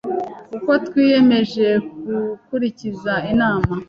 [0.51, 1.67] kuko twiyemeje
[2.07, 3.73] gukurikiza inama